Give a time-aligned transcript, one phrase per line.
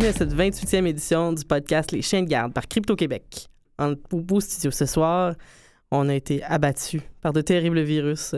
[0.00, 3.48] bienvenue à cette 28e édition du podcast Les Chiens de garde par Crypto Québec.
[3.78, 5.34] En au beau studio ce soir,
[5.90, 8.34] on a été abattus par de terribles virus.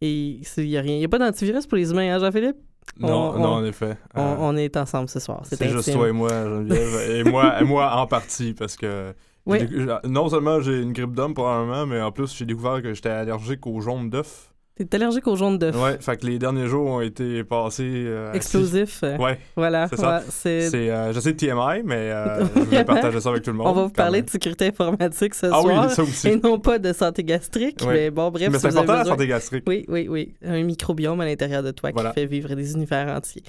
[0.00, 0.94] Et il n'y a rien.
[0.94, 2.56] Il n'y a pas d'antivirus pour les humains, hein, Jean-Philippe?
[2.98, 3.96] Non, On- non, on- en effet.
[4.14, 5.42] On, Euh, on est ensemble ce soir.
[5.44, 7.10] c'est juste toi et moi, Geneviève.
[7.10, 9.14] et, moi, et moi en partie, parce que
[9.46, 9.58] Oui.
[10.04, 13.66] non seulement j'ai une grippe d'homme probablement, mais en plus j'ai découvert que j'étais allergique
[13.66, 14.52] aux jaunes d'œufs.
[14.76, 15.74] T'es allergique aux jaunes d'œufs.
[15.74, 17.82] Ouais, fait que les derniers jours ont été passés.
[18.06, 19.00] euh, Explosifs.
[19.04, 19.88] euh, Ouais, Voilà.
[19.88, 20.18] c'est ça.
[20.18, 23.56] ouais, c'est- euh, je sais TMI, mais euh, je vais partager ça avec tout le
[23.56, 23.68] monde.
[23.68, 24.26] On va vous parler même.
[24.26, 25.86] de sécurité informatique ce Ah soir.
[25.88, 26.28] oui, ça aussi.
[26.28, 27.78] et non pas de santé gastrique.
[27.82, 27.88] Oui.
[27.94, 29.64] Mais bon, bref, mais si c'est important la besoin- santé gastrique.
[29.66, 30.34] Oui, oui, oui.
[30.44, 32.10] Un microbiome à l'intérieur de toi Voilà.
[32.10, 33.44] qui fait vivre des univers entiers.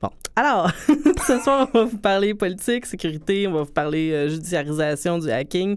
[0.00, 0.70] Bon, alors,
[1.26, 5.28] ce soir, on va vous parler politique, sécurité, on va vous parler euh, judiciarisation du
[5.28, 5.76] hacking,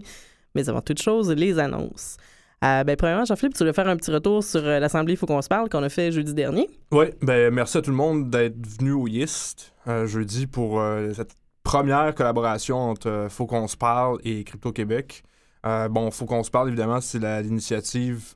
[0.54, 2.18] mais avant toute chose, les annonces.
[2.62, 5.42] Euh, ben, premièrement, Jean-Philippe, tu voulais faire un petit retour sur euh, l'Assemblée faut qu'on
[5.42, 6.68] se parle qu'on a fait jeudi dernier.
[6.92, 10.80] Oui, ben merci à tout le monde d'être venu au YIST euh, jeudi pour
[11.14, 15.24] cette première collaboration entre Faut qu'on se parle et Crypto Québec.
[15.64, 18.34] Euh, bon, Faut qu'on se parle, évidemment, c'est l'initiative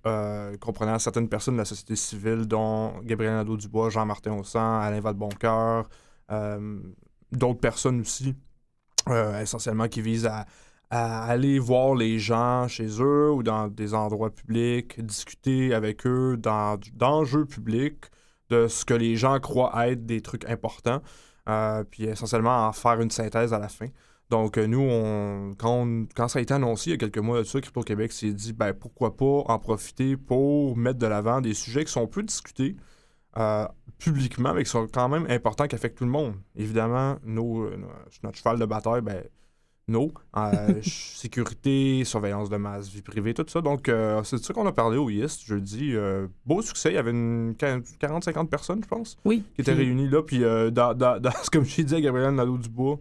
[0.61, 5.89] comprenant certaines personnes de la société civile, dont Gabriel Nadeau-Dubois, Jean-Martin Haussan, Alain Vadeboncoeur,
[6.33, 6.79] euh,
[7.33, 8.35] d'autres personnes aussi,
[9.41, 10.47] essentiellement qui visent à,
[10.91, 16.37] à aller voir les gens chez eux ou dans des endroits publics, discuter avec eux
[16.37, 18.05] dans d'enjeux publics,
[18.51, 21.03] de ce que les gens croient être des trucs importants,
[21.49, 23.89] euh, puis essentiellement en faire une synthèse à la fin.
[24.31, 27.39] Donc, euh, nous, on, quand, quand ça a été annoncé il y a quelques mois
[27.39, 31.55] de ça, Crypto-Québec s'est dit, ben, pourquoi pas en profiter pour mettre de l'avant des
[31.55, 32.77] sujets qui sont peu discutés
[33.37, 33.67] euh,
[33.99, 36.35] publiquement, mais qui sont quand même importants, qui affectent tout le monde.
[36.57, 37.71] Évidemment, nos,
[38.23, 39.23] notre cheval de bataille, ben,
[39.89, 43.61] nos, euh, sécurité, surveillance de masse, vie privée, tout ça.
[43.61, 45.91] Donc, euh, c'est de ça qu'on a parlé au YIST jeudi.
[45.95, 49.45] Euh, beau succès, il y avait une 40-50 personnes, je pense Oui.
[49.55, 50.23] qui étaient réunis là.
[50.23, 52.99] Puis, euh, dans, dans, dans- comme j'ai dit à Gabriel Nadeau-Dubois,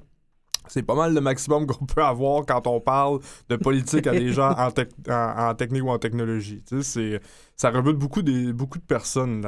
[0.68, 4.32] c'est pas mal le maximum qu'on peut avoir quand on parle de politique à des
[4.32, 6.64] gens en, tec- en, en technique ou en technologie.
[6.68, 7.20] Tu sais,
[7.56, 9.46] ça rebute beaucoup, des, beaucoup de personnes.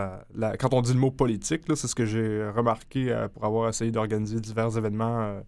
[0.59, 3.89] quand on dit le mot politique, c'est ce que j'ai remarqué euh, pour avoir essayé
[3.91, 5.39] d'organiser divers événements euh,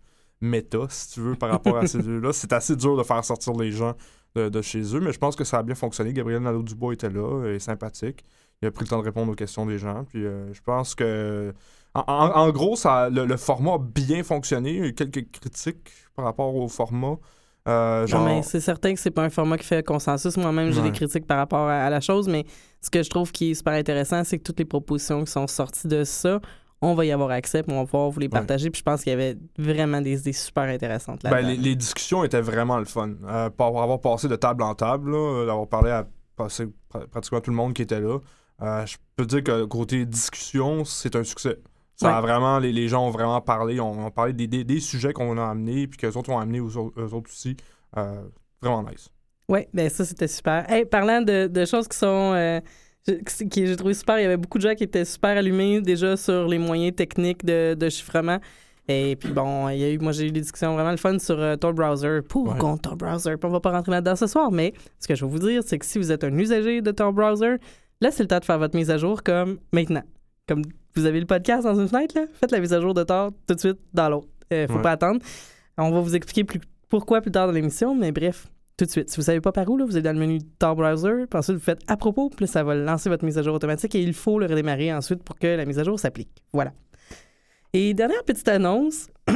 [0.41, 2.31] méta, si tu veux, par rapport à ces deux-là.
[2.33, 3.93] C'est assez dur de faire sortir les gens
[4.35, 6.13] de, de chez eux, mais je pense que ça a bien fonctionné.
[6.13, 8.23] Gabriel Nadeau-Dubois était là, et sympathique.
[8.61, 10.03] Il a pris le temps de répondre aux questions des gens.
[10.05, 11.53] Puis euh, je pense que
[11.95, 14.71] en, en- en gros, ça, le, le format a bien fonctionné.
[14.71, 17.15] Il y a eu quelques critiques par rapport au format.
[17.67, 20.37] Euh, genre, c'est certain que c'est pas un format qui fait consensus.
[20.37, 20.89] Moi-même, j'ai Ouais.
[20.89, 22.45] des critiques par rapport à, à la chose, mais
[22.81, 25.47] ce que je trouve qui est super intéressant, c'est que toutes les propositions qui sont
[25.47, 26.39] sorties de ça,
[26.81, 28.69] on va y avoir accès, puis on va pouvoir vous les partager.
[28.69, 31.75] Puis je pense qu'il y avait vraiment des idées super intéressantes là ben, les, les
[31.75, 33.11] discussions étaient vraiment le fun.
[33.27, 36.67] Euh, pour avoir passé de table en table, là, d'avoir parlé à passer
[37.11, 38.19] pratiquement tout le monde qui était là,
[38.61, 41.57] euh, je peux dire que côté discussion, c'est un succès.
[41.95, 44.79] Ça a vraiment, les, les gens ont vraiment parlé, ont, ont parlé des, des- des
[44.79, 47.57] sujets qu'on a amenés, puis que les autres ont amenés aux, autres aussi.
[47.97, 48.21] Euh,
[48.61, 49.09] vraiment nice.
[49.49, 50.63] Oui, ben ça, c'était super.
[50.71, 52.31] Hey, parlant de, de choses qui sont.
[53.49, 56.15] Qui j'ai trouvé super, il y avait beaucoup de gens qui étaient super allumés déjà
[56.17, 58.39] sur les moyens techniques de, de chiffrement.
[58.87, 61.17] Et puis bon, il y a eu, moi j'ai eu des discussions vraiment le fun
[61.19, 62.57] sur euh, Tor Browser, pour ou Ouais.
[62.57, 63.35] contre Tor Browser.
[63.37, 65.61] Puis on va pas rentrer là-dedans ce soir, mais ce que je vais vous dire,
[65.65, 67.57] c'est que si vous êtes un usager de Tor Browser,
[68.01, 70.03] là c'est le temps de faire votre mise à jour comme maintenant.
[70.47, 70.63] Comme
[70.95, 73.31] vous avez le podcast dans une fenêtre, là, faites la mise à jour de Tor
[73.47, 74.27] tout de suite dans l'autre.
[74.51, 74.81] Euh, faut Ouais.
[74.81, 75.19] pas attendre.
[75.77, 76.59] On va vous expliquer plus,
[76.89, 78.47] pourquoi plus tard dans l'émission, mais bref,
[78.79, 79.09] tout de suite.
[79.09, 81.37] Si vous savez pas par où, là, vous allez dans le menu Tor Browser, puis
[81.37, 84.01] ensuite vous faites à propos, puis ça va lancer votre mise à jour automatique et
[84.01, 86.29] il faut le redémarrer ensuite pour que la mise à jour s'applique.
[86.53, 86.71] Voilà.
[87.73, 89.33] Et dernière petite annonce, je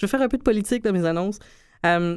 [0.00, 1.40] vais faire un peu de politique dans mes annonces.
[1.84, 2.16] Euh,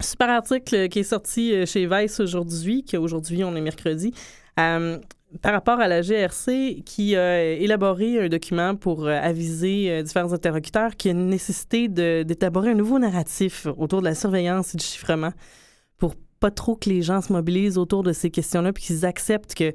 [0.00, 4.14] super article qui est sorti euh, chez Vice aujourd'hui, qu'aujourd'hui on est mercredi,
[4.58, 4.98] euh,
[5.42, 10.32] par rapport à la GRC qui a élaboré un document pour euh, aviser euh, différents
[10.32, 14.78] interlocuteurs qu'il y a une nécessité d'élaborer un nouveau narratif autour de la surveillance et
[14.78, 15.32] du chiffrement
[15.98, 19.54] pour pas trop que les gens se mobilisent autour de ces questions-là puis qu'ils acceptent
[19.54, 19.72] que,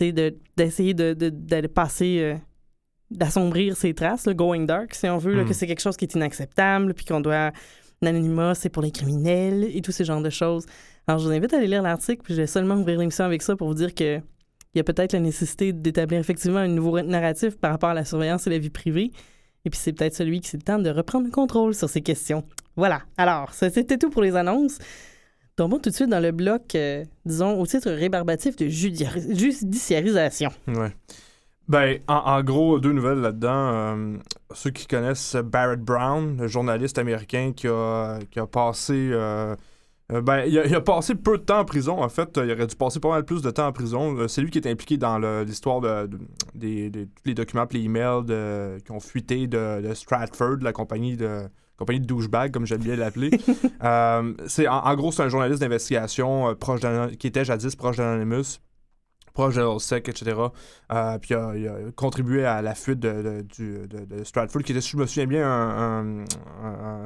[0.00, 2.34] de- d'essayer de, de, d'aller passer, euh,
[3.10, 5.48] d'assombrir ses traces, le going dark, si on veut, là, Mm.
[5.48, 7.52] que c'est quelque chose qui est inacceptable puis qu'on doit.
[8.02, 10.64] L'anonymat, c'est pour les criminels et tous ces genres de choses.
[11.06, 13.42] Alors, je vous invite à aller lire l'article, puis je vais seulement ouvrir l'émission avec
[13.42, 14.20] ça pour vous dire que
[14.74, 18.04] il y a peut-être la nécessité d'établir effectivement un nouveau narratif par rapport à la
[18.04, 19.10] surveillance et la vie privée.
[19.64, 22.00] Et puis c'est peut-être celui qui c'est le temps de reprendre le contrôle sur ces
[22.00, 22.44] questions.
[22.76, 23.02] Voilà.
[23.18, 24.78] Alors, c'était tout pour les annonces.
[25.56, 29.04] Tombons tout de suite dans le bloc, euh, disons, au titre rébarbatif de judi-
[29.36, 30.50] judiciarisation.
[30.68, 30.94] Ouais.
[31.68, 33.50] Ben, en, en gros, deux nouvelles là-dedans.
[33.52, 34.16] Euh,
[34.54, 39.54] ceux qui connaissent Barrett Brown, le journaliste américain qui a, qui a passé euh,
[40.12, 42.30] Euh, ben, il a, il a passé peu de temps en prison, en fait.
[42.36, 44.16] Il aurait dû passer pas mal plus de temps en prison.
[44.16, 46.58] Euh, C'est lui qui est impliqué dans l'histoire de, tous
[47.24, 51.48] les documents les emails qui ont fuité de, Stratford, la compagnie de
[51.80, 53.30] compagnie de douchebag, comme j'aime bien l'appeler.
[53.82, 56.80] Euh, c'est en, en gros, c'est un journaliste d'investigation euh, proche
[57.18, 58.60] qui était jadis proche d'Anonymous,
[59.32, 60.36] proche de etc.
[60.92, 64.24] Euh, puis il a, il a contribué à la fuite de, de- du- de- de
[64.24, 66.24] Stratford, qui était, si je me souviens bien, un,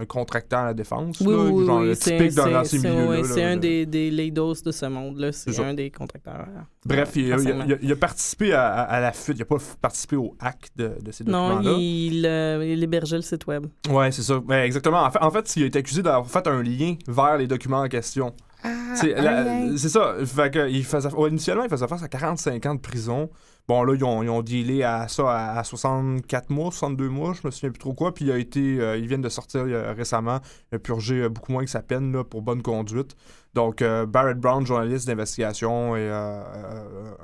[0.00, 1.20] un- contracteur à la défense.
[1.20, 3.42] Oui, là, oui, genre oui, le c'est typique d'un ancien milieu.
[3.42, 5.32] un de- des, des Leidos de ce monde-là.
[5.32, 6.46] C'est un des contracteurs.
[6.84, 7.64] Bref, il, a- il a- Forcément.
[7.66, 9.36] il a, il a participé à, à- à la fuite.
[9.36, 11.76] Il n'a pas participé au hack de, de ces Non, documents-là.
[11.80, 13.66] il, euh, il hébergeait le site web.
[13.90, 14.38] Ouais, c'est ça.
[14.38, 15.02] Ouais, exactement.
[15.02, 17.80] En fait, en fait, il a été accusé d'avoir fait un lien vers les documents
[17.82, 18.34] en question.
[18.64, 20.14] Ah, C'est ça.
[20.25, 23.31] Fait que il faisait, initialement, il faisait face à 45 ans de prison.
[23.66, 27.32] Bon, là, ils ont, ils ont dealé à ça à, à 64 mois, 62 mois,
[27.32, 28.12] je me souviens plus trop quoi.
[28.12, 30.40] Puis il a été, euh, ils viennent de sortir euh, récemment.
[30.70, 33.16] Il a purgé euh, beaucoup moins que sa peine là, pour bonne conduite.
[33.55, 36.44] Donc, Barrett Brown, journaliste d'investigation et un,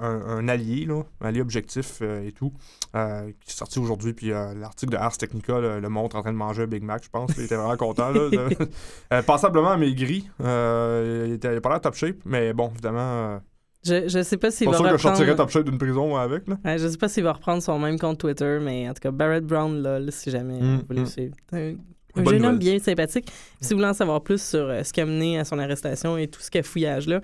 [0.00, 2.52] un allié, là, un allié objectif et tout,
[2.92, 4.12] qui est sorti aujourd'hui.
[4.12, 7.02] Puis l'article de Ars Technica le, le montre en train de manger un Big Mac,
[7.02, 7.32] je pense.
[7.36, 8.10] Il était vraiment content.
[8.10, 10.30] Là, de- passablement maigri.
[10.40, 13.40] Euh, il, était, il a pas l'air top shape, mais bon, évidemment.
[13.84, 15.48] Je, je sais pas s'il pas va sûr que je sortirais reprendre...
[15.48, 16.46] top shape d'une prison avec.
[16.48, 16.58] Là.
[16.64, 19.10] Ouais, je sais pas s'il va reprendre son même compte Twitter, mais en tout cas,
[19.10, 21.06] Barrett Brown, là, là, si jamais Mm, vous voulez mm.
[21.06, 21.34] suivre.
[21.52, 21.74] Un,
[22.16, 23.30] un jeune homme bien sympathique.
[23.60, 26.18] Si vous voulez en savoir plus sur euh, ce qui a mené à son arrestation
[26.18, 27.20] et tout ce cafouillage-là,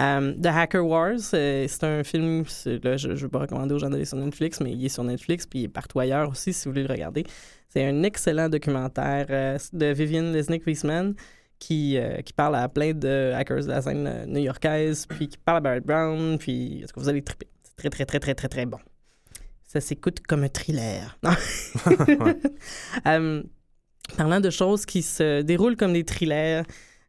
[0.00, 2.44] euh, The Hacker Wars, euh, c'est un film,
[2.82, 5.04] là, je ne veux pas recommander aux gens d'aller sur Netflix, mais il est sur
[5.04, 7.24] Netflix, puis il est partout ailleurs aussi, si vous voulez le regarder.
[7.68, 11.14] C'est un excellent documentaire euh, de Vivian Lesnick-Wiesman
[11.60, 15.38] qui, euh, qui parle à plein de hackers de la scène euh, new-yorkaise, puis qui
[15.38, 17.46] parle à Barrett Brown, puis est-ce que vous allez triper?
[17.62, 18.78] C'est très, très, très, très, très, très bon.
[19.62, 21.16] Ça s'écoute comme un thriller.
[23.06, 23.42] Euh,
[24.16, 26.64] parlant de choses qui se déroulent comme des thrillers,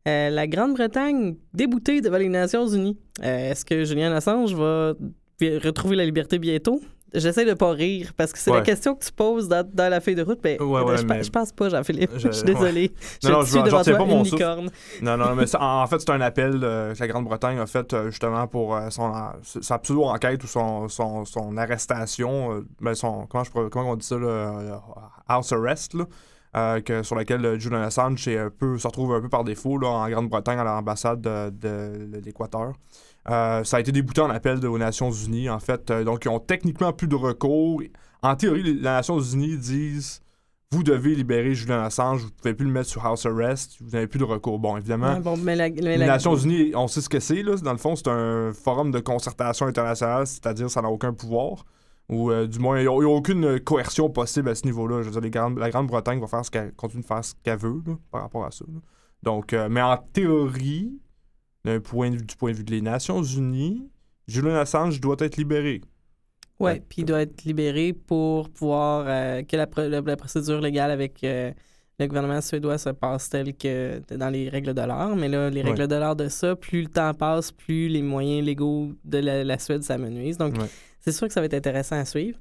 [0.08, 2.98] euh, la Grande-Bretagne déboutée devant les Nations Unies.
[3.24, 4.94] Euh, Est-ce que Julian Assange va
[5.42, 6.82] retrouver la liberté bientôt?
[7.14, 10.00] J'essaie de pas rire parce que c'est la question que tu poses dans, dans la
[10.00, 10.40] feuille de route.
[10.44, 12.12] Mais Ouais, ouais, je, mais- je pense pas, Jean-Philippe.
[12.16, 12.92] Je, Je- suis désolé.
[13.24, 14.70] Je Non, suis devant toi, pas mon une licorne.
[15.02, 17.92] Non, non, mais ça- en, fait, c'est un appel euh, que la Grande-Bretagne a fait
[17.94, 19.12] euh, justement pour euh, son,
[19.44, 22.54] sa pseudo-enquête ou son, son, son arrestation.
[22.54, 24.82] euh, ben, son, comment, je, comment on dit ça, là,
[25.28, 25.94] house arrest,
[26.54, 29.78] là, que, sur laquelle Julian Assange est un peu, se retrouve un peu par défaut
[29.78, 32.74] là, en Grande-Bretagne à l'ambassade de, de- de l'Équateur.
[33.30, 35.92] Euh, ça a été débouté en appel de- aux Nations Unies, en fait.
[35.92, 37.82] Euh, donc, ils ont techniquement plus de recours.
[38.24, 40.22] En théorie, les, les Nations Unies disent
[40.74, 43.90] vous devez libérer Julian Assange, vous ne pouvez plus le mettre sur house arrest, vous
[43.90, 44.58] n'avez plus de recours.
[44.58, 47.20] Bon, évidemment, Ouais, bon, mais la- mais les la- Nations Unies, on sait ce que
[47.20, 47.44] c'est.
[47.44, 47.58] Là.
[47.58, 51.66] Dans le fond, c'est un forum de concertation internationale, c'est-à-dire ça n'a aucun pouvoir.
[52.10, 55.02] Ou euh, du moins, il n'y a, aucune coercion possible à ce niveau-là.
[55.02, 57.58] Je veux dire, les la Grande-Bretagne va faire ce qu'elle continue de faire ce qu'elle
[57.60, 58.66] veut là, par rapport à ça.
[58.68, 58.80] là.
[59.24, 60.92] Donc, euh, mais en théorie,
[61.66, 63.88] d'un point de vue- du point de vue des Nations Unies,
[64.28, 65.82] Julian Assange doit être libéré.
[66.60, 66.80] Ouais.
[66.88, 71.24] puis il doit être libéré pour pouvoir euh, que la, la- la procédure légale avec
[71.24, 71.52] euh,
[71.98, 75.16] le gouvernement suédois se passe telle que dans les règles de l'art.
[75.16, 75.70] Mais là, les Ouais.
[75.72, 79.44] règles de l'art de ça, plus le temps passe, plus les moyens légaux de la,
[79.44, 80.38] la Suède s'amenuisent.
[80.38, 80.68] Donc, Ouais.
[81.00, 82.38] c'est sûr que ça va être intéressant à suivre.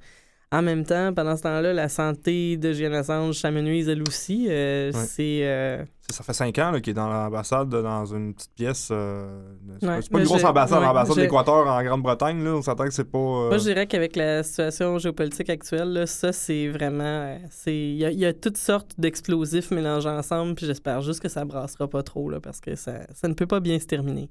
[0.53, 4.49] En même temps, pendant ce temps-là, la santé de Julian Assange s'amenuise elle aussi.
[4.51, 4.99] Euh, Ouais.
[5.07, 5.41] C'est.
[5.45, 8.89] euh, Ça, fait cinq ans qu'il est dans l'ambassade, dans une petite pièce.
[8.91, 9.43] euh,
[9.81, 12.43] c'est pas- Ouais, c'est pas une grosse ambassade, ouais, l'ambassade je- d'Équateur en Grande-Bretagne.
[12.43, 13.19] là, On s'entend que c'est pas.
[13.19, 17.39] euh, Moi, je dirais qu'avec la situation géopolitique actuelle, là, ça, c'est vraiment...
[17.69, 21.29] Il y, a- il y a toutes sortes d'explosifs mélangés ensemble, puis j'espère juste que
[21.29, 24.29] ça brassera pas trop, là, parce que ça, ça ne peut pas bien se terminer.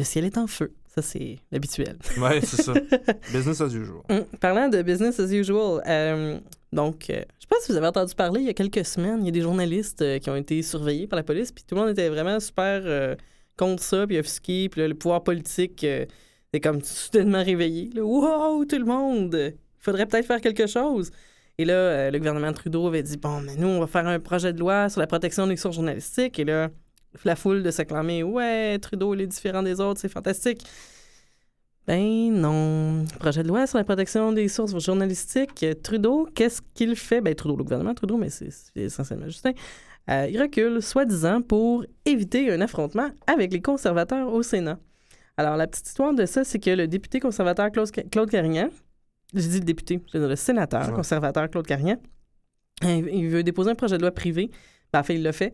[0.00, 0.72] Le ciel est en feu.
[0.98, 1.96] Ça, c'est l'habituel.
[2.18, 2.74] Ouais, c'est ça.
[3.32, 4.02] Business as usual.
[4.08, 6.40] Hum, Parlant de business as usual, euh,
[6.72, 9.20] donc, euh, je sais pas si vous avez entendu parler, il y a quelques semaines,
[9.20, 11.76] il y a des journalistes euh, qui ont été surveillés par la police, puis tout
[11.76, 13.14] le monde était vraiment super euh,
[13.56, 16.04] contre ça, puis offusqué, puis là, le pouvoir politique euh,
[16.52, 17.90] est comme soudainement réveillé.
[17.94, 19.36] Là, wow, tout le monde!
[19.36, 21.12] Il faudrait peut-être faire quelque chose.
[21.58, 24.52] Et là, le gouvernement Trudeau avait dit Bon, mais nous, on va faire un projet
[24.52, 26.40] de loi sur la protection des sources journalistiques.
[26.40, 26.70] Et là,
[27.24, 30.62] la foule de s'acclamer Ouais, Trudeau, il est différent des autres, c'est fantastique.
[31.86, 33.04] Ben non.
[33.18, 35.64] Projet de loi sur la protection des sources journalistiques.
[35.82, 37.20] Trudeau, qu'est-ce qu'il fait?
[37.22, 39.52] Ben Trudeau, le gouvernement Trudeau, mais c'est essentiellement Justin.
[40.10, 44.78] Euh, il recule, soi-disant, pour éviter un affrontement avec les conservateurs au Sénat.
[45.36, 48.68] Alors, la petite histoire de ça, c'est que le député conservateur Claude, Claude Carignan,
[49.34, 50.94] je dis le député, je le sénateur Ouais.
[50.94, 51.96] conservateur Claude Carignan,
[52.82, 54.50] il veut déposer un projet de loi privé,
[54.92, 55.52] ben, en fait, il l'a fait,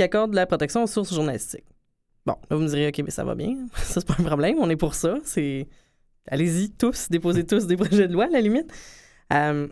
[0.00, 1.66] qui accorde la protection aux sources journalistiques.
[2.24, 3.66] Bon, là, vous me direz, OK, mais ça va bien.
[3.74, 4.56] Ça, c'est pas un problème.
[4.58, 5.18] On est pour ça.
[5.24, 5.68] C'est.
[6.26, 8.72] Allez-y, tous, déposez tous des projets de loi, à la limite.
[9.34, 9.68] Euh,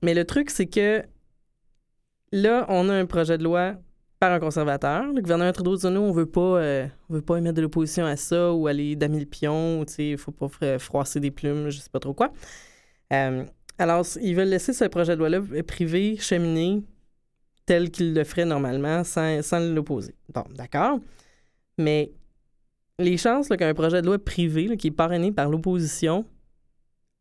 [0.00, 1.02] mais le truc, c'est que
[2.30, 3.74] là, on a un projet de loi
[4.20, 5.04] par un conservateur.
[5.12, 8.06] Le gouvernement Trudeau dit non, on veut pas, euh, on veut pas émettre de l'opposition
[8.06, 11.70] à ça ou aller damer le pion, ou il faut pas fr- froisser des plumes,
[11.70, 12.32] je sais pas trop quoi.
[13.12, 13.44] Euh,
[13.78, 16.84] alors, ils veulent laisser ce projet de loi-là privé cheminer
[17.66, 20.14] tel qu'il le ferait normalement sans, sans l'opposer.
[20.32, 20.98] Bon, d'accord.
[21.78, 22.12] Mais
[22.98, 26.24] les chances qu'un projet de loi privé là, qui est parrainé par l'opposition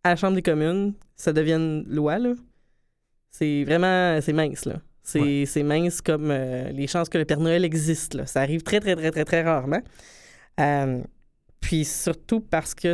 [0.03, 2.33] à la Chambre des communes, ça devienne loi, là,
[3.29, 4.65] c'est vraiment c'est mince.
[4.65, 4.81] Là.
[5.03, 5.19] C'est,
[5.55, 5.63] Ouais.
[5.63, 8.13] mince comme euh, les chances que le Père Noël existe.
[8.13, 8.25] Là.
[8.25, 9.81] Ça arrive très, très, très, très, très rarement.
[10.59, 11.01] Euh,
[11.59, 12.93] puis surtout parce que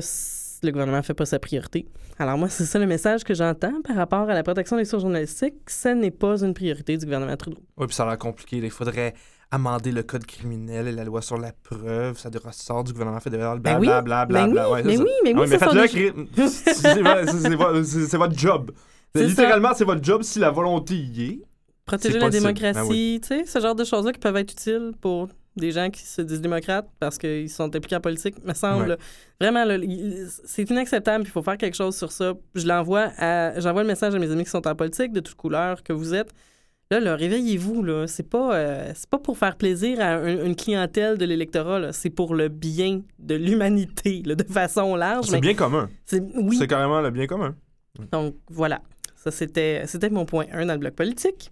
[0.64, 1.88] le gouvernement ne fait pas sa priorité.
[2.20, 5.04] Alors moi, c'est ça le message que j'entends par rapport à la protection des sources
[5.04, 5.56] journalistiques.
[5.68, 7.60] Ce n'est pas une priorité du gouvernement Trudeau.
[7.78, 8.58] Oui, puis ça a l'air compliqué.
[8.58, 9.14] Il faudrait
[9.52, 12.18] amender le code criminel et la loi sur la preuve.
[12.18, 13.60] Ça ressort du gouvernement fédéral.
[13.60, 14.48] Ben oui, Blablabla.
[14.48, 16.28] mais oui, ouais, c'est mais oui, mais oui, Ah oui, mais crime.
[16.48, 18.72] C'est votre- job.
[19.16, 21.42] Littéralement, c'est votre job si la volonté y est.
[21.86, 25.30] Protéger la démocratie, Ben tu sais, ce genre de choses-là qui peuvent être utiles pour
[25.58, 28.90] des gens qui se disent démocrates parce qu'ils sont impliqués en politique, me semble.
[28.92, 28.98] Ouais.
[29.42, 29.66] Vraiment,
[30.46, 32.34] c'est inacceptable, puis il faut faire quelque chose sur ça.
[32.56, 35.36] Je l'envoie à, j'envoie le message à mes amis qui sont en politique, de toute
[35.36, 36.32] couleur que vous êtes.
[36.90, 38.08] Là, là réveillez-vous, là.
[38.08, 41.92] C'est pas, euh, c'est pas pour faire plaisir à un- une clientèle de l'électorat.
[41.92, 45.26] C'est pour le bien de l'humanité, de façon large.
[45.26, 45.90] C'est bien commun.
[46.06, 47.56] c'est- oui, C'est carrément le bien commun.
[48.12, 48.82] donc, voilà.
[49.16, 51.52] Ça, c'était, c'était mon point 1 dans le bloc politique.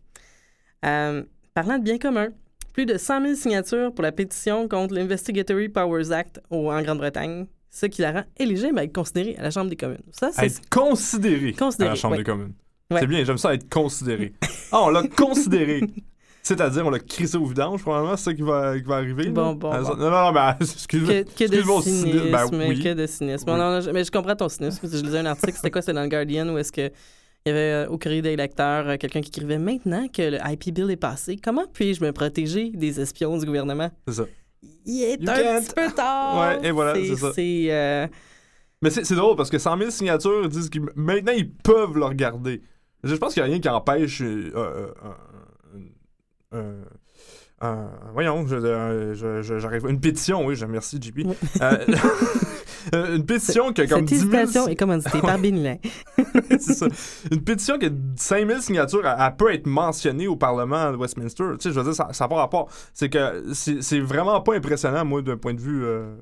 [0.85, 2.29] Euh, parlant de bien commun,
[2.75, 7.45] plus de 100 000 signatures pour la pétition contre l'Investigatory Powers Act au- en Grande-Bretagne,
[7.71, 10.03] ce qui la rend éligible à être considérée à la Chambre des communes.
[10.11, 10.47] Ça, c'est...
[10.47, 12.17] Être considéré, Considéré, à la Chambre ouais.
[12.17, 12.51] des communes.
[12.91, 12.99] Ouais.
[12.99, 14.33] C'est bien, j'aime ça être considéré.
[14.73, 15.81] Ah, on l'a considéré.
[16.43, 19.29] C'est-à-dire, on l'a crissé au vidange, probablement, c'est ça qui va, qui va arriver.
[19.29, 19.95] Bon, bon, Ah, bon.
[19.95, 21.23] Non, non, mais excuse-moi.
[21.23, 22.31] Que, que de excuse cynisme.
[22.31, 22.83] Ben oui.
[22.83, 23.49] que de cynisme.
[23.49, 23.57] Oui.
[23.57, 24.85] Non, non, je- mais je comprends ton cynisme.
[24.87, 25.81] Je lisais un article, c'était quoi?
[25.81, 26.91] C'était dans le Guardian, où est-ce que
[27.45, 30.37] il y avait euh, au courrier des lecteurs euh, quelqu'un qui écrivait Maintenant que le
[30.51, 33.91] IP Bill est passé, comment puis-je me protéger des espions du gouvernement?
[34.07, 34.23] C'est ça.
[34.85, 35.61] Il est You un can't.
[35.61, 36.39] petit peu tard.
[36.61, 37.31] Ouais, et voilà, c'est ça.
[37.35, 38.07] C'est euh,
[38.81, 42.05] Mais c'est c'est drôle parce que 100 000 signatures disent qu'ils maintenant ils peuvent le
[42.05, 42.63] regarder.
[43.03, 44.21] Je pense qu'il n'y a rien qui empêche.
[44.23, 44.91] euh,
[46.53, 46.81] euh,
[48.13, 49.87] voyons, je- je-.
[49.87, 51.19] Une pétition, oui, je merci, JP.
[51.25, 51.35] Oui.
[52.93, 55.77] Euh, une pétition qui a comme cette 10 000 hésitation est commanditée par Bénilin.
[56.51, 56.87] c'est ça.
[57.31, 61.43] Une pétition qui a 5000 signatures, elle, elle peut être mentionnée au Parlement de Westminster.
[61.53, 62.69] Tu sais, je veux dire, ça n'a pas rapport.
[62.93, 65.83] C'est que c'est vraiment pas impressionnant, moi, d'un point de vue.
[65.85, 66.15] euh,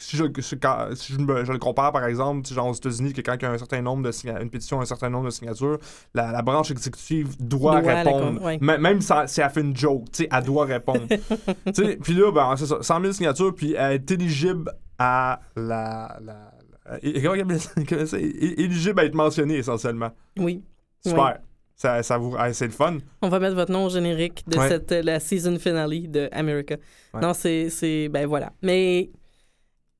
[0.00, 3.12] si je, si quand- si je, me- je le compare, par exemple, genre aux États-Unis,
[3.12, 5.26] que quand il y a un certain nombre de signa- une pétition, un certain nombre
[5.26, 5.78] de signatures,
[6.14, 8.42] la, la branche exécutive doit, répondre.
[8.44, 8.58] ouais.
[8.60, 11.02] Même si elle- si elle fait une joke, tu sais, elle doit répondre.
[12.02, 16.18] Puis là, ben, c'est ça, 100 000 signatures, puis elle est éligible à la.
[16.22, 16.52] la,
[17.02, 17.58] et- comment
[18.06, 18.18] ça?
[18.18, 20.10] Éligible à être mentionnée, essentiellement.
[20.38, 20.62] Oui.
[21.04, 21.38] Super.
[21.74, 22.34] Ça, ça vous...
[22.38, 22.96] ah, c'est le fun.
[23.20, 24.68] On va mettre votre nom au générique de Ouais.
[24.68, 26.76] cette, la season finale de America.
[27.12, 27.20] Ouais.
[27.20, 28.08] Non, c'est, c'est.
[28.08, 28.52] Ben voilà.
[28.62, 29.10] Mais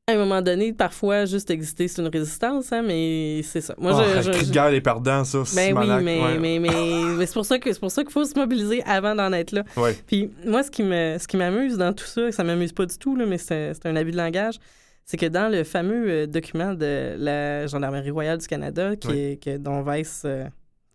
[0.08, 3.74] à un moment donné, parfois, juste exister, c'est une résistance, hein, mais c'est ça.
[3.76, 4.22] Moi, oh, je.
[4.32, 5.42] je- je- guerre des perdants, ça.
[5.54, 6.38] Ben oui, mais, ouais.
[6.38, 6.70] mais, mais,
[7.18, 9.52] mais c'est pour ça que c'est pour ça qu'il faut se mobiliser avant d'en être
[9.52, 9.64] là.
[9.76, 9.94] Ouais.
[10.06, 12.96] Puis moi, ce qui me ce qui m'amuse dans tout ça, ça m'amuse pas du
[12.96, 14.58] tout, là, mais c'est c'est un abus de langage,
[15.06, 19.18] c'est que dans le fameux euh, document de la Gendarmerie royale du Canada, qui Oui.
[19.18, 20.44] est, que, dont Vice, euh,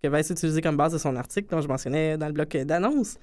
[0.04, 3.18] que a utilisé comme base de son article, dont je mentionnais dans le bloc d'annonce,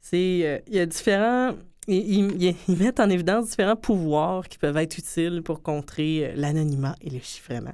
[0.00, 1.52] c'est euh, il y a différents
[1.88, 6.94] ils, ils- mettent en évidence différents pouvoirs qui peuvent être utiles pour contrer euh, l'anonymat
[7.00, 7.72] et le chiffrement.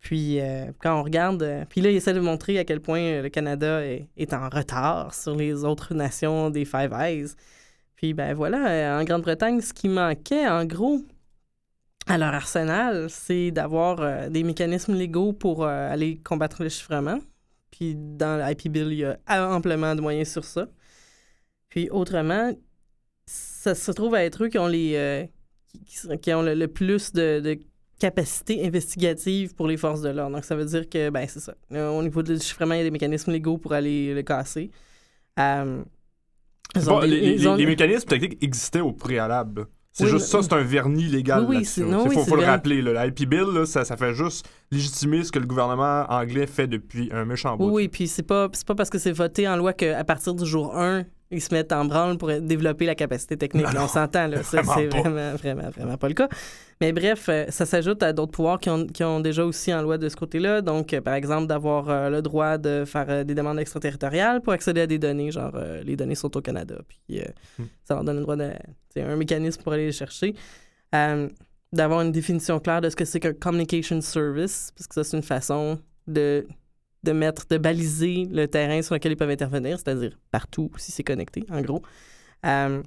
[0.00, 3.20] Puis euh, quand on regarde, euh, puis là, il essaie de montrer à quel point
[3.22, 7.26] le Canada est, est en retard sur les autres nations des Five Eyes.
[7.94, 11.02] Puis ben voilà, euh, en Grande-Bretagne, ce qui manquait, en gros,
[12.06, 17.18] à leur arsenal, c'est d'avoir euh, des mécanismes légaux pour euh, aller combattre le chiffrement.
[17.70, 20.66] Puis dans l'IP Bill, il y a amplement de moyens sur ça.
[21.68, 22.52] Puis autrement,
[23.26, 25.24] ça se trouve à être eux qui ont les euh,
[26.20, 27.58] qui, ont le, le plus de, de
[27.98, 30.34] capacité investigative pour les forces de l'ordre.
[30.36, 31.54] Donc ça veut dire que ben c'est ça.
[31.70, 34.70] Au niveau du chiffrement, il y a des mécanismes légaux pour aller le casser.
[36.86, 39.66] Bon, des- les, les- ils ont- les mécanismes techniques existaient au préalable.
[39.94, 42.36] C'est Oui, juste ça, c'est un vernis légal Oui, c'est- non, Il oui, faut, faut
[42.36, 42.80] le rappeler.
[42.80, 43.04] là.
[43.04, 47.10] L'IP Bill, là, ça, ça fait juste légitimer ce que le gouvernement anglais fait depuis
[47.12, 47.66] un méchant bout.
[47.66, 50.34] Oui, oui, puis c'est pas, c'est pas parce que c'est voté en loi qu'à partir
[50.34, 53.72] du jour 1, ils se mettent en branle pour développer la capacité technique.
[53.74, 54.42] Non, on s'entend, là.
[54.42, 56.28] Ça, c'est vraiment, vraiment, vraiment pas le cas.
[56.80, 59.82] Mais bref, euh, ça s'ajoute à d'autres pouvoirs qui ont, qui ont déjà aussi en
[59.82, 60.62] loi de ce côté-là.
[60.62, 64.80] Donc, euh, par exemple, d'avoir euh, le droit de faire des demandes extraterritoriales pour accéder
[64.80, 65.52] à des données, genre
[65.84, 66.74] les données sont au Canada.
[66.88, 67.24] Puis euh,
[67.58, 67.64] Hmm.
[67.84, 68.52] ça leur donne le droit de.
[68.90, 70.34] C'est un mécanisme pour aller les chercher.
[70.94, 71.28] Euh,
[71.72, 75.16] d'avoir une définition claire de ce que c'est qu'un communication service, parce que ça, c'est
[75.16, 76.46] une façon de
[77.02, 81.02] de mettre, de baliser le terrain sur lequel ils peuvent intervenir, c'est-à-dire partout si c'est
[81.02, 81.82] connecté, en gros.
[82.46, 82.82] Euh,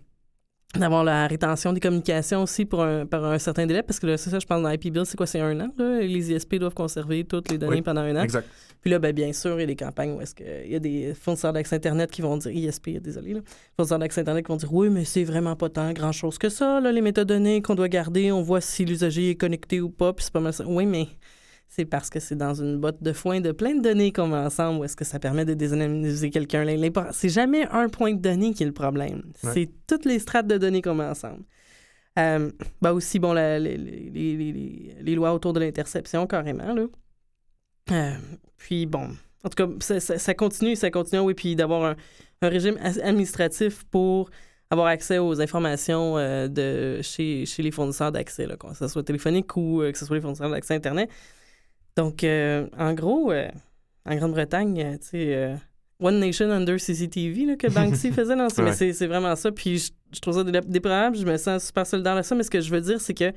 [0.80, 4.18] d'avoir la rétention des communications aussi pour un, par un certain délai, parce que là,
[4.18, 6.00] c'est ça, je pense, dans IP Bill, c'est quoi, c'est un an, là?
[6.02, 8.24] Les ISP doivent conserver toutes les données Oui, pendant un an.
[8.24, 8.48] Exact.
[8.82, 10.80] Puis là, ben, bien sûr, il y a des campagnes où est-ce qu'il y a
[10.80, 13.40] des fournisseurs d'accès Internet qui vont dire, ISP, désolé, là,
[13.76, 16.80] fournisseurs d'accès Internet qui vont dire, oui, mais c'est vraiment pas tant grand-chose que ça,
[16.80, 20.26] là, les métadonnées qu'on doit garder, on voit si l'usager est connecté ou pas, puis
[20.26, 20.66] c'est pas mal ça.
[20.68, 21.08] Oui, mais
[21.68, 24.38] c'est parce que c'est dans une botte de foin de plein de données qu'on met
[24.38, 26.66] ensemble où est-ce que ça permet de désanonymiser quelqu'un.
[27.12, 29.24] C'est jamais un point de données qui est le problème.
[29.44, 29.52] Ouais.
[29.54, 31.44] C'est toutes les strates de données qu'on met ensemble.
[32.18, 32.50] Euh,
[32.82, 36.86] ben aussi, bon, la- les, les- les- les- lois autour de l'interception, carrément, là.
[37.92, 38.14] Euh,
[38.58, 39.10] puis bon,
[39.44, 41.96] en tout cas, ça, ça- ça continue, ça continue, oui, puis d'avoir un,
[42.42, 44.30] un régime administratif pour
[44.70, 49.56] avoir accès aux informations euh, de chez, chez les fournisseurs d'accès, que ce soit téléphonique
[49.58, 51.10] ou euh, que ce soit les fournisseurs d'accès Internet.
[51.98, 53.48] Donc, euh, en gros, euh,
[54.06, 55.56] en Grande-Bretagne, euh, tu sais, euh,
[56.02, 59.52] One Nation Under CCTV là, que Banksy faisait, non, mais c'est vraiment ça.
[59.52, 62.44] Puis je, je trouve ça dé- déplorable, je me sens super solidaire de ça, mais
[62.44, 63.32] ce que je veux dire, c'est que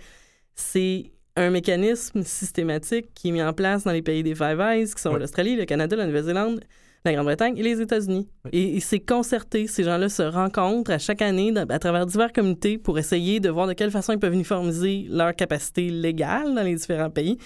[0.57, 4.87] c'est un mécanisme systématique qui est mis en place dans les pays des Five Eyes,
[4.93, 5.21] qui sont Ouais.
[5.21, 6.61] l'Australie, le Canada, la Nouvelle-Zélande,
[7.05, 8.29] la Grande-Bretagne et les États-Unis.
[8.45, 8.51] Oui.
[8.53, 9.69] Et, et c'est concerté.
[9.69, 13.49] Ces gens-là se rencontrent à chaque année dans- à travers divers comités pour essayer de
[13.51, 17.39] voir de quelle façon ils peuvent uniformiser leur capacité légale dans les différents pays,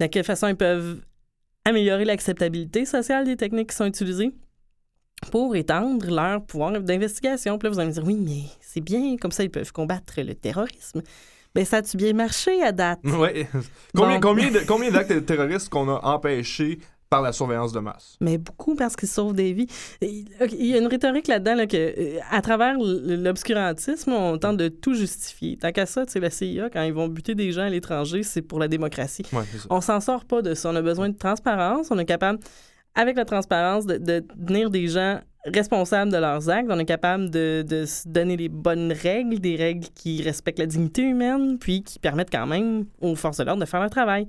[0.00, 1.00] de quelle façon ils peuvent
[1.64, 4.32] améliorer l'acceptabilité sociale des techniques qui sont utilisées
[5.30, 7.58] pour étendre leur pouvoir d'investigation.
[7.58, 10.20] Puis là, vous allez me dire, oui, mais c'est bien, comme ça, ils peuvent combattre
[10.22, 11.02] le terrorisme.
[11.54, 13.00] Ben, ça a-tu bien marché à date?
[13.04, 13.48] Ouais.
[13.94, 14.20] combien,
[14.66, 16.78] combien d'actes terroristes qu'on a empêchés
[17.10, 18.16] par la surveillance de masse?
[18.20, 19.66] Mais beaucoup parce qu'ils sauvent des vies.
[20.00, 24.68] Il y a une rhétorique là-dedans là, que, euh, à travers l'obscurantisme, on tente de
[24.68, 25.56] tout justifier.
[25.56, 28.22] Tant qu'à ça, tu sais, la CIA, quand ils vont buter des gens à l'étranger,
[28.22, 29.26] c'est pour la démocratie.
[29.32, 29.58] Ouais, c'est.
[29.70, 30.70] On s'en sort pas de ça.
[30.70, 31.90] On a besoin de transparence.
[31.90, 32.38] On est capable,
[32.94, 36.68] avec la transparence, de, de tenir des gens responsables de leurs actes.
[36.70, 40.66] On est capable de, de se donner les bonnes règles, des règles qui respectent la
[40.66, 44.26] dignité humaine, puis qui permettent quand même aux forces de l'ordre de faire leur travail.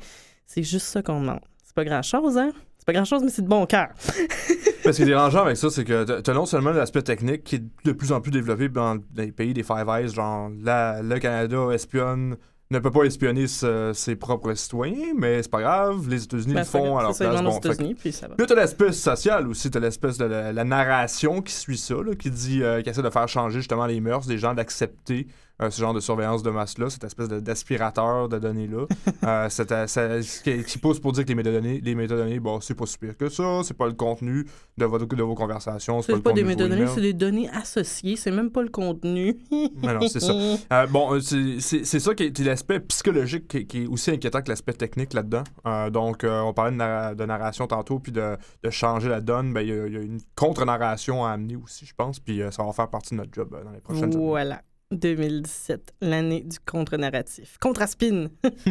[0.47, 1.41] C'est juste ça qu'on demande.
[1.63, 2.51] C'est pas grand-chose, hein?
[2.81, 3.89] C'est pas grand-chose, mais c'est de bon cœur.
[4.83, 7.57] Ce qui est dérangeant avec ça, c'est que t'as- t'as non seulement l'aspect technique qui
[7.57, 11.19] est de plus en plus développé dans les pays des Five Eyes, genre la- le
[11.19, 12.37] Canada espionne,
[12.71, 16.61] ne peut pas espionner ce- ses propres citoyens, mais c'est pas grave, les États-Unis Ben,
[16.61, 17.41] le font ils place.
[17.43, 18.35] Bon, fait puis ça va.
[18.35, 22.15] Puis t'as l'aspect social aussi, t'as l'espèce de la, la narration qui suit ça, là,
[22.15, 25.27] qui dit, euh, qui essaie de faire changer justement les mœurs des gens, d'accepter
[25.69, 28.85] ce genre de surveillance de masse-là, cette espèce de- d'aspirateur de données-là,
[29.23, 29.49] euh,
[29.97, 32.97] euh, qui, qui pousse pour dire que les métadonnées, les métadonnées, bon, c'est pas si
[32.97, 34.45] pire que ça, c'est pas le contenu
[34.77, 38.15] de, votre, de vos conversations, c'est pas pas des de métadonnées, c'est des données associées,
[38.15, 39.37] c'est même pas le contenu.
[39.51, 40.33] Mais non, c'est ça.
[40.71, 44.49] Euh, bon, euh, c'est- ça qui est, l'aspect psychologique qui, qui est aussi inquiétant que
[44.49, 45.43] l'aspect technique là-dedans.
[45.67, 49.21] Euh, donc, euh, on parlait de, narra- de narration tantôt, puis de, de changer la
[49.21, 49.53] donne.
[49.53, 52.41] Ben, Il y, a- il y a une contre-narration à amener aussi, je pense, puis
[52.41, 54.15] euh, ça va faire partie de notre job euh, dans les prochaines années.
[54.17, 54.61] Voilà.
[54.91, 57.57] 2017, l'année du contre-narratif.
[57.59, 58.27] Contre-spin.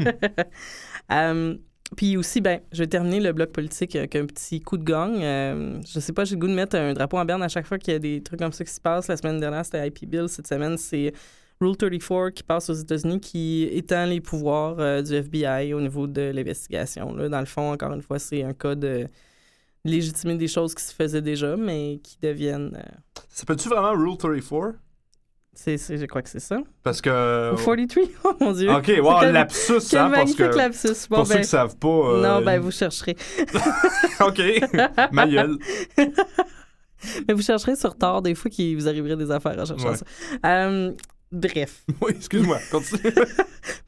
[1.12, 1.56] Euh,
[1.96, 5.20] puis aussi, ben, je vais terminer le bloc politique avec un petit coup de gang.
[5.20, 7.66] Euh, je sais pas, j'ai le goût de mettre un drapeau en berne à chaque
[7.66, 9.08] fois qu'il y a des trucs comme ça qui se passent.
[9.08, 10.28] La semaine dernière, c'était IP Bill.
[10.28, 11.12] Cette semaine, c'est
[11.60, 16.06] Rule 34 qui passe aux États-Unis qui étend les pouvoirs euh, du FBI au niveau
[16.06, 17.12] de l'investigation.
[17.12, 19.08] Dans le fond, encore une fois, c'est un cas de
[19.84, 22.76] légitimer des choses qui se faisaient déjà, mais qui deviennent...
[22.76, 24.74] euh, Ça peut-tu vraiment Rule 34?
[25.52, 26.58] C'est, c'est- je crois que c'est ça.
[26.82, 27.52] Parce que...
[27.52, 28.70] Ou 43, oh mon Dieu.
[28.70, 30.56] OK, wow, quel- lapsus, Quel hein, parce magnifique que...
[30.56, 31.08] lapsus.
[31.10, 31.88] Bon, Pour ceux ben, qui savent pas...
[31.88, 33.16] euh, Non, ben vous chercherez.
[34.20, 34.40] OK,
[35.12, 35.58] ma gueule.
[37.26, 39.96] Mais vous chercherez sur tard, des fois qu'il vous arriverait des affaires en cherchant Ouais.
[39.96, 40.04] ça.
[40.44, 40.92] Euh,
[41.32, 43.12] bref, Oui, excuse-moi, continue.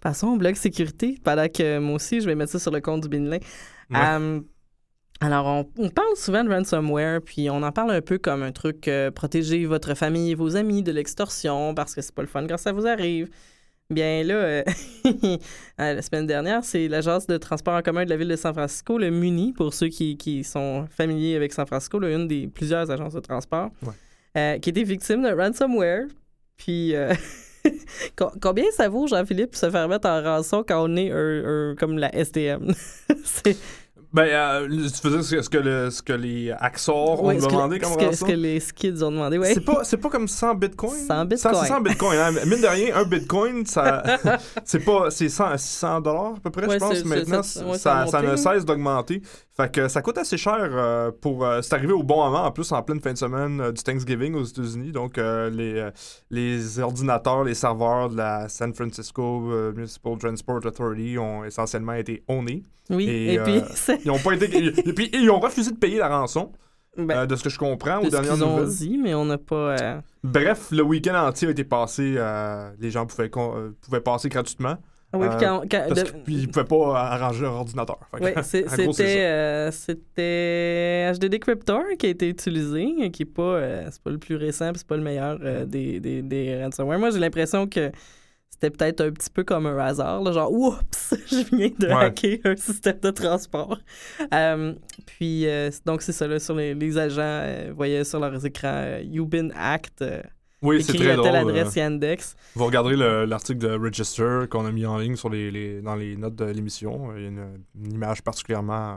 [0.00, 3.02] passons au blog sécurité, pendant que moi aussi, je vais mettre ça sur le compte
[3.02, 3.40] du Binley.
[3.90, 3.98] Ouais.
[4.02, 4.40] Euh,
[5.24, 8.50] alors, on, on parle souvent de ransomware, puis on en parle un peu comme un
[8.52, 12.28] truc euh, protéger votre famille et vos amis de l'extorsion parce que c'est pas le
[12.28, 13.28] fun quand ça vous arrive.
[13.90, 14.62] Bien là, euh,
[15.78, 18.96] la semaine dernière, c'est l'agence de transport en commun de la ville de San Francisco,
[18.98, 22.90] le MUNI, pour ceux qui, qui sont familiers avec San Francisco, là, une des plusieurs
[22.90, 23.92] agences de transport, Ouais.
[24.38, 26.04] euh, qui était victime de ransomware.
[26.56, 26.94] Puis,
[28.16, 31.74] co- combien ça vaut, Jean-Philippe, se faire mettre en rançon quand on est un- un-
[31.76, 32.72] comme la STM?
[33.24, 33.56] c'est
[34.14, 37.78] Ben, euh, tu dire ce que, ce que, le- ce que les Axor ont demandé
[37.78, 39.46] comme ce que, ce que les skids ont demandé, oui.
[39.54, 41.06] C'est pas, c'est pas comme 100 bitcoins?
[41.06, 41.54] 100 bitcoins.
[41.62, 42.18] C'est 100 bitcoins.
[42.18, 42.32] Hein?
[42.46, 44.02] Mine de rien, un bitcoin, ça,
[44.66, 46.94] c'est pas, c'est 100, 600 dollars à peu près, Ouais, je pense.
[46.98, 49.22] c'est- Maintenant, c'est- ça, ouais, ça a ça, ne cesse d'augmenter.
[49.54, 51.44] Fait que ça coûte assez cher euh, pour.
[51.44, 53.82] euh, c'est arrivé au bon moment, en plus, en pleine fin de semaine euh, du
[53.82, 54.92] Thanksgiving aux États-Unis.
[54.92, 55.90] Donc, les,
[56.30, 59.40] les ordinateurs, les serveurs de la San Francisco
[59.74, 62.62] Municipal Transport Authority ont essentiellement été ownés.
[62.88, 63.60] Oui, Et, et, puis,
[64.04, 64.64] Ils ont pas été.
[64.88, 66.52] et puis, ils ont refusé de payer la rançon.
[66.94, 69.38] Ben, de ce que je comprends de aux ce dernières ont dit, mais on n'a
[69.38, 70.02] pas.
[70.22, 72.18] Bref, le week-end entier a été passé.
[72.78, 74.76] les gens pouvaient, pouvaient passer gratuitement
[75.14, 77.98] oui, Euh, puis quand- quand- parce qu'ils ne pouvaient pas arranger leur ordinateur.
[78.20, 79.02] Oui, c'était ça.
[79.02, 84.18] euh, c'était HDD Cryptor qui a été utilisé, qui est pas euh, c'est pas le
[84.18, 86.98] plus récent, c'est pas le meilleur euh, des, des, des ransomware.
[86.98, 87.90] Moi, j'ai l'impression que
[88.50, 91.94] c'était peut-être un petit peu comme un hasard, là, genre oups, je viens de Ouais.
[92.06, 93.78] hacker un système de transport.
[94.32, 94.74] Euh,
[95.06, 98.68] puis euh, donc c'est ça là sur les, les agents euh, voyaient sur leurs écrans
[98.72, 100.00] euh, You've been hacked.
[100.02, 100.22] euh,
[100.62, 101.30] Oui, c'est très drôle.
[101.30, 102.36] telle euh, Yandex.
[102.54, 105.96] Vous regarderez le- l'article de Register qu'on a mis en ligne sur les, les- dans
[105.96, 107.14] les notes de l'émission.
[107.16, 108.96] Il y a une, une image particulièrement euh,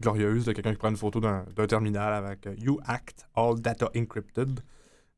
[0.00, 3.90] glorieuse de quelqu'un qui prend une photo d'un terminal avec euh, You act all data
[3.96, 4.60] encrypted.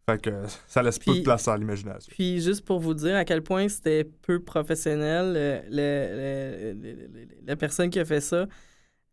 [0.09, 0.31] Fait que
[0.67, 2.11] ça laisse peu de place à l'imagination.
[2.13, 7.29] Puis juste pour vous dire à quel point c'était peu professionnel, le- le- le- le-
[7.47, 8.47] la personne qui a fait ça,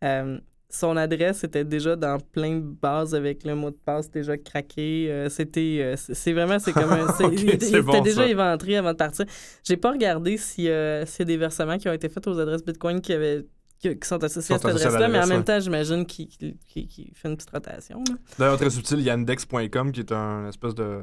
[0.04, 0.40] euh,
[0.72, 5.08] son adresse était déjà dans plein de bases avec le mot de passe déjà craqué.
[5.10, 8.28] euh, c'était, euh, c'est vraiment, c'est comme un, il, était- déjà ça.
[8.28, 9.26] éventré avant de partir.
[9.64, 12.38] J'ai pas regardé si, euh, s'il y a des versements qui ont été faits aux
[12.40, 13.46] adresses Bitcoin qui avaient
[13.80, 16.28] qui, qui sont associés à cette adresse-là, mais en même temps, j'imagine qu'il
[16.68, 18.04] fait une petite rotation.
[18.38, 21.00] D'ailleurs, très subtil, yandex.com qui est un espèce de.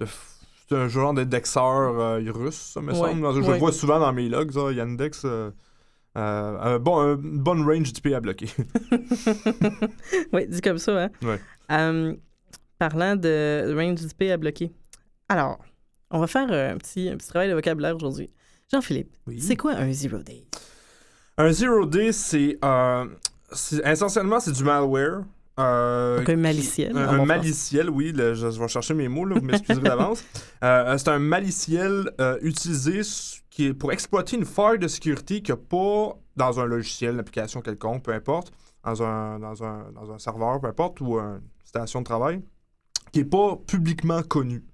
[0.00, 0.36] de f-
[0.68, 3.32] c'est un genre d'indexeur euh, russe, ça me Ouais, semble.
[3.34, 3.52] Je ouais.
[3.54, 5.24] le vois souvent dans mes logs, ça, Yandex.
[6.20, 8.48] Euh, euh, un bon, un- une bonne range d'IP à bloquer.
[10.32, 11.10] oui, dit comme ça, hein?
[11.22, 11.40] Ouais.
[11.72, 12.14] Euh,
[12.78, 14.72] parlant de range d'IP à bloquer.
[15.28, 15.58] Alors,
[16.10, 18.30] on va faire euh, un petit, un petit travail de vocabulaire aujourd'hui.
[18.72, 19.40] Jean-Philippe, Oui.
[19.40, 20.44] c'est quoi un zero day?
[21.38, 22.58] Un zero day, c'est.
[22.64, 23.06] euh,
[23.84, 25.22] essentiellement, c'est du malware.
[25.58, 28.12] euh, Donc un qui- maliciel, Un, bon maliciel, oui.
[28.12, 30.24] le- je, je vais chercher mes mots, là, vous m'excuserez d'avance.
[30.62, 35.42] Euh, c'est un maliciel euh, utilisé s- qui est pour exploiter une faille de sécurité
[35.42, 38.52] qu'il n'y a pas dans un logiciel, une application quelconque, peu importe,
[38.84, 42.42] dans un, dans un, dans un serveur, peu importe, ou une station de travail,
[43.12, 44.64] qui n'est pas publiquement connu.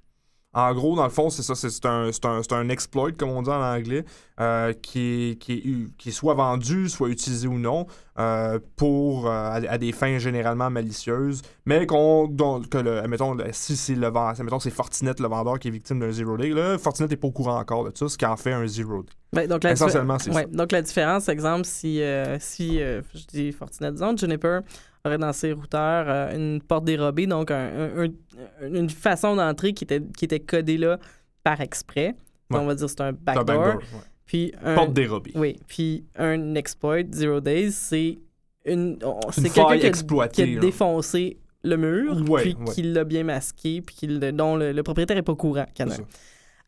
[0.56, 3.42] En gros, dans le fond, c'est ça, c'est un, c'est un, un exploit, comme on
[3.42, 4.06] dit en anglais,
[4.40, 7.86] euh, qui, est, qui, est, qui est soit vendu, soit utilisé ou non,
[8.18, 13.36] euh, pour, euh, à, à des fins généralement malicieuses, mais qu'on, dont- que le, admettons,
[13.52, 16.78] si c'est le admettons, c'est Fortinet, le vendeur, qui est victime d'un zero day, là,
[16.78, 19.10] Fortinet n'est pas au courant encore de ça, ce qui en fait un zero day.
[19.34, 20.48] Ouais, donc, la Essentiellement, c'est ouais, ça.
[20.56, 22.00] donc la différence, exemple, si,
[22.40, 24.60] si euh, je dis Fortinet, disons, Juniper
[25.06, 29.72] aurait dans ses routeurs euh, une porte dérobée, donc un- un- un- une façon d'entrer
[29.72, 30.98] qui était, qui était codée là
[31.42, 32.14] par exprès.
[32.50, 32.58] Ouais.
[32.58, 33.44] On va dire que c'est un backdoor.
[33.44, 33.82] backdoor, ouais.
[34.26, 35.32] Puis un, Porte dérobée.
[35.34, 38.18] Oui, puis un exploit, Zero Days, c'est
[38.64, 38.98] une.
[39.32, 39.86] C'est quelqu'un faille qui
[40.20, 44.56] a, qui a défoncé le mur, Ouais, puis qui l'a bien masqué, puis qui dont
[44.56, 45.66] le, le propriétaire n'est pas au courant.
[45.76, 45.86] ça.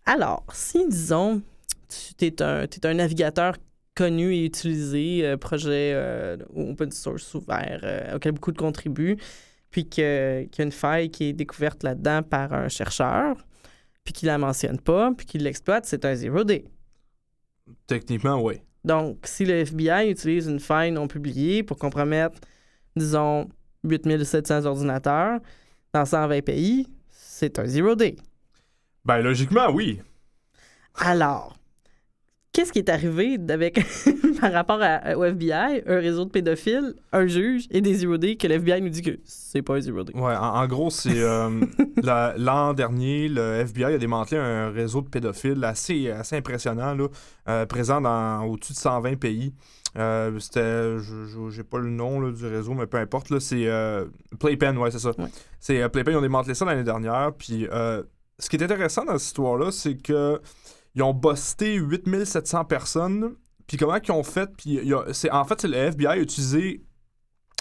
[0.06, 1.42] Alors, si, disons,
[2.16, 3.54] tu es un, t'es un navigateur
[3.98, 9.16] connu et utilisé, euh, projet euh, open source ouvert, euh, auquel beaucoup de contribuent,
[9.70, 13.36] puis qu'il y a une faille qui est découverte là-dedans par un chercheur,
[14.04, 16.64] puis qu'il la mentionne pas, puis qu'il l'exploite, c'est un zero day.
[17.88, 18.60] Techniquement, oui.
[18.84, 22.38] Donc, si le FBI utilise une faille non publiée pour compromettre,
[22.94, 23.48] disons,
[23.82, 25.40] 8700 ordinateurs
[25.92, 28.14] dans 120 pays, c'est un zero day.
[29.04, 30.00] Ben, logiquement, oui.
[30.94, 31.57] Alors,
[32.58, 33.80] qu'est-ce qui est arrivé avec,
[34.40, 38.34] par rapport à- au FBI, un réseau de pédophiles, un juge et des zero day
[38.34, 40.12] que le FBI nous dit que c'est pas un zero day?
[40.16, 41.60] Ouais, en, en gros, c'est euh,
[42.02, 47.06] la- l'an dernier, le FBI a démantelé un réseau de pédophiles assez, assez impressionnant, là,
[47.48, 49.54] euh, présent dans au-dessus de 120 pays.
[49.96, 50.96] Euh, C'était,
[51.50, 54.04] j'ai pas le nom là, du réseau, mais peu importe, là, c'est euh,
[54.40, 55.10] Playpen, ouais, c'est ça.
[55.16, 55.28] Ouais.
[55.60, 57.32] C'est euh, Playpen, ils ont démantelé ça l'année dernière.
[57.38, 58.02] Puis, euh,
[58.40, 60.40] ce qui est intéressant dans cette histoire-là, c'est que
[60.98, 63.34] ils ont busté 8700 personnes.
[63.66, 64.80] Puis comment ils ont fait, puis
[65.12, 66.82] c'est en fait c'est le FBI a utilisé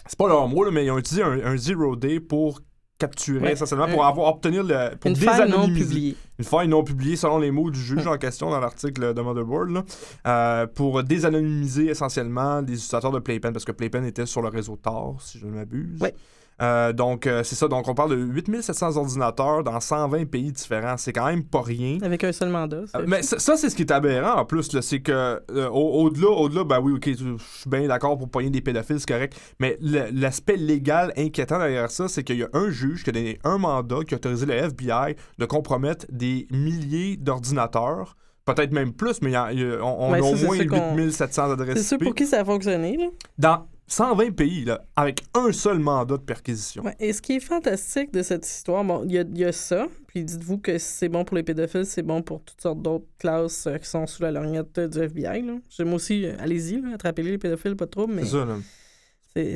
[0.06, 2.62] c'est pas leur mot, là, mais ils ont utilisé un, un zero day pour
[2.98, 4.96] capturer, Ouais, essentiellement, un- pour avoir obtenir le.
[4.96, 6.16] Pour Une faille non publiée.
[6.40, 9.70] Une faille non publiée selon les mots du juge en question dans l'article de Motherboard,
[9.70, 9.84] là,
[10.28, 14.78] euh, pour désanonymiser essentiellement les utilisateurs de Playpen, parce que Playpen était sur le réseau
[14.82, 16.02] Tor, si je ne m'abuse.
[16.02, 16.16] Ouais.
[16.60, 17.68] Euh, donc, euh, c'est ça.
[17.68, 20.98] Donc, on parle de 8700 ordinateurs dans 120 pays différents.
[20.98, 22.00] C'est quand même pas rien.
[22.02, 22.84] Avec un seul mandat.
[22.96, 25.12] Euh, Mais ça, ça, c'est ce qui est aberrant en plus, c'est que
[25.52, 29.00] euh, au- au-delà, au-delà, ben oui, ok, je suis bien d'accord pour pogner des pédophiles,
[29.00, 29.40] c'est correct.
[29.60, 33.38] Mais l'aspect légal inquiétant derrière ça, c'est qu'il y a un juge qui a donné
[33.44, 38.16] un mandat qui a autorisé le FBI de compromettre des milliers d'ordinateurs.
[38.46, 40.96] Peut-être même plus, mais y a- y a- on, Ouais, a au moins sûr qu'on-
[40.96, 43.06] 8700 adresses C'est sûr pour qui ça a fonctionné, là.
[43.38, 46.84] dans 120 pays, là, avec un seul mandat de perquisition.
[46.84, 49.46] Ouais, Et ce qui est fantastique de cette histoire, bon, il y a, il y
[49.46, 52.60] a ça, puis dites-vous que si c'est bon pour les pédophiles, c'est bon pour toutes
[52.62, 55.42] sortes d'autres classes euh, qui sont sous la lorgnette du FBI.
[55.42, 55.54] Là.
[55.70, 58.56] J'aime aussi, euh, allez-y, là, attrapez-les les pédophiles, pas trop, mais C'est ça, là.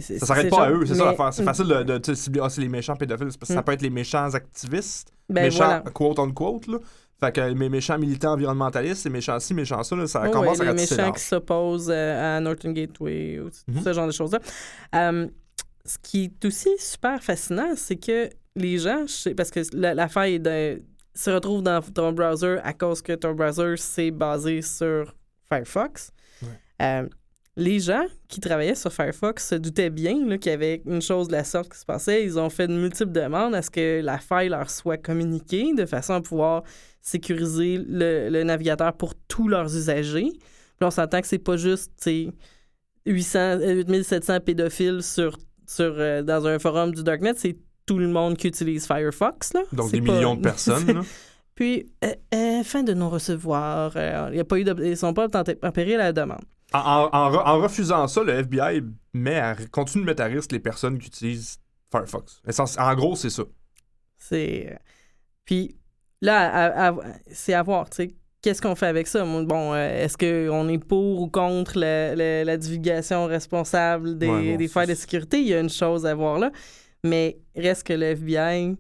[0.02, 1.34] Ça s'arrête pas à eux, c'est ça l'affaire.
[1.34, 3.28] C'est facile de, cibler, ah, c'est les méchants pédophiles.
[3.28, 3.64] parce que Ça Mm.
[3.64, 5.80] peut être les méchants activistes, Ben méchants voilà.
[5.92, 6.78] quote on quote, là.
[7.24, 10.58] Fait que mes méchants militants environnementalistes, les méchants ci, méchants ça, là, ça Oh, commence
[10.58, 11.18] ouais, à les méchants large.
[11.18, 13.84] qui s'opposent euh, à Norton Gateway, ou tout Mhm.
[13.84, 14.40] ce genre de choses-là.
[14.96, 15.28] Euh,
[15.86, 19.06] ce qui est aussi super fascinant, c'est que les gens,
[19.38, 20.82] parce que la- l'affaire est de-
[21.14, 25.14] se retrouve dans ton browser à cause que ton browser c'est basé sur
[25.52, 26.12] Firefox.
[26.42, 26.48] Ouais.
[26.82, 27.08] Euh,
[27.58, 31.34] les gens qui travaillaient sur Firefox se doutaient bien qu'il y avait une chose de
[31.34, 32.24] la sorte qui se passait.
[32.24, 35.86] Ils ont fait de multiples demandes à ce que la faille leur soit communiquée de
[35.86, 36.64] façon à pouvoir
[37.02, 40.30] sécuriser le, le navigateur pour tous leurs usagers.
[40.32, 42.32] Puis on s'entend que c'est pas juste tu sais,
[43.06, 45.38] 800, euh, 8700 pédophiles sur,
[45.68, 49.54] sur, euh, dans un forum du Darknet, c'est tout le monde qui utilise Firefox.
[49.54, 49.62] Là.
[49.74, 50.92] Donc des pas- millions de personnes.
[50.94, 51.02] là.
[51.56, 53.94] Puis, euh, euh, fin de non-recevoir.
[53.96, 56.42] euh, il y a pas eu de- ils sont pas tempérés à la demande.
[56.74, 58.82] En, en- en re- en refusant ça, le FBI
[59.14, 61.58] met à, continue de mettre à risque les personnes qui utilisent
[61.92, 62.42] Firefox.
[62.78, 63.44] En gros, c'est ça.
[64.18, 64.70] C'est.
[64.72, 64.76] euh,
[65.44, 65.76] Puis
[66.22, 66.94] là,
[67.32, 68.12] c'est à voir, tu sais.
[68.42, 69.24] Qu'est-ce qu'on fait avec ça?
[69.24, 74.52] Bon, euh, est-ce qu'on est pour ou contre la, la- la divulgation responsable des, Ouais,
[74.52, 75.40] bon, des failles de sécurité?
[75.40, 76.52] Il y a une chose à voir là.
[77.04, 78.76] Mais reste que le FBI,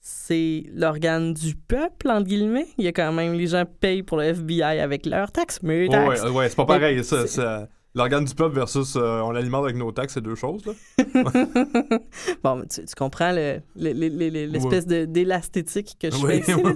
[0.00, 2.68] c'est l'organe du peuple, entre guillemets.
[2.78, 5.80] Il y a quand même, les gens payent pour le FBI avec leurs taxes, mais
[5.80, 6.22] les Ouais, taxes.
[6.22, 7.02] ouais, ouais, c'est pas pareil.
[7.04, 10.62] Ça, L'organe du peuple versus euh, on l'alimente avec nos taxes, c'est deux choses.
[10.66, 10.72] Là.
[12.44, 16.52] bon, tu, tu comprends le- le- le- le- le- l'espèce d'élasthétique que je Oui, fais
[16.52, 16.60] ici.
[16.62, 16.72] oui.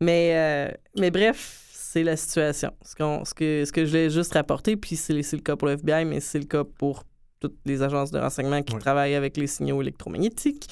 [0.00, 2.72] Mais, euh, mais bref, c'est la situation.
[2.82, 5.68] Ce, qu'on- ce, que, ce que je voulais juste rapporter, puis c'est le cas pour
[5.68, 7.04] le FBI, mais c'est le cas pour
[7.40, 10.66] toutes les agences de renseignement qui travaillent avec les signaux électromagnétiques,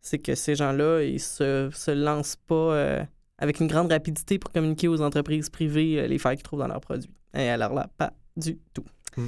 [0.00, 3.02] c'est que ces gens-là, ils se, se lancent pas euh,
[3.38, 6.80] avec une grande rapidité pour communiquer aux entreprises privées les failles qu'ils trouvent dans leurs
[6.80, 7.10] produits.
[7.36, 8.84] Et alors là, pas du tout.
[9.16, 9.26] Mm.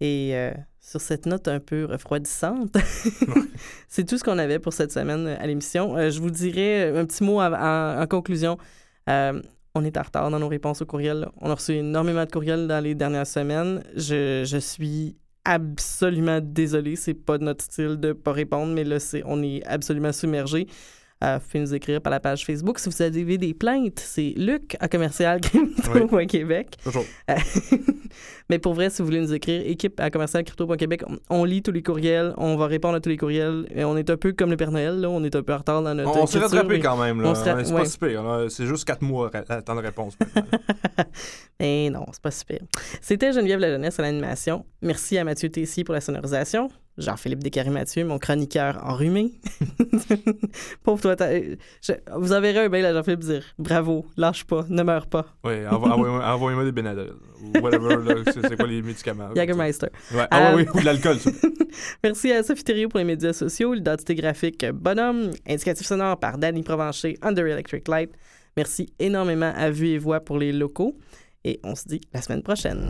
[0.00, 2.76] Et euh, sur cette note un peu refroidissante,
[3.88, 5.96] c'est tout ce qu'on avait pour cette semaine à l'émission.
[5.96, 8.58] Euh, je vous dirais un petit mot en, conclusion.
[9.08, 9.40] Euh,
[9.76, 11.28] on est en retard dans nos réponses aux courriels.
[11.40, 13.84] On a reçu énormément de courriels dans les dernières semaines.
[13.94, 16.96] Je, je suis absolument désolé.
[16.96, 20.66] C'est pas notre style de pas répondre, mais là, c'est, on est absolument submergé.
[21.22, 22.78] Euh, vous pouvez nous écrire par la page Facebook.
[22.78, 25.40] Si vous avez des plaintes, c'est luc à commercial
[26.28, 26.76] Québec.
[27.30, 27.34] Euh,
[28.50, 31.70] Mais pour vrai, si vous voulez nous écrire, équipe à commercial crypto.québec, on, lit tous
[31.70, 33.66] les courriels, on va répondre à tous les courriels.
[33.74, 35.58] Et on est un peu comme le Père Noël, là, on est un peu en
[35.58, 37.20] retard dans notre On, s'est rattrapé quand même.
[37.20, 37.34] Là.
[37.34, 37.80] C'est ouais.
[37.80, 38.22] pas si pire.
[38.22, 38.46] là.
[38.48, 40.16] C'est juste quatre mois à temps de réponse.
[41.60, 42.58] Mais non, c'est pas super.
[43.00, 44.64] C'était Geneviève La Jeunesse à l'animation.
[44.82, 46.68] Merci à Mathieu Tessier pour la sonorisation.
[46.98, 49.32] Jean-Philippe Descaries-Mathieu, mon chroniqueur enrhumé.
[50.82, 54.82] Pauvre toi, euh, je- vous enverrez un mail à Jean-Philippe dire bravo, lâche pas, ne
[54.82, 55.26] meurs pas.
[55.44, 57.12] oui, envo- envoyez-moi envoyez-moi des Benadryl.
[57.60, 58.22] Whatever.
[58.26, 59.34] c'est quoi les médicaments?
[59.34, 59.88] Jagermeister.
[60.14, 60.26] Ouais.
[60.30, 61.16] Ah Euh, oui, ou de l'alcool.
[62.04, 66.62] Merci à Sophie Thériault pour les médias sociaux, l'identité graphique Bonhomme, indicatif sonore par Danny
[66.62, 68.10] Provencher, Under Electric Light.
[68.56, 70.96] Merci énormément à Vue et Voix pour les locaux.
[71.44, 72.86] Et on se dit la semaine prochaine.